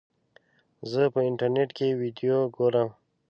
[0.91, 2.89] زه په انټرنیټ کې ویډیو ګورم.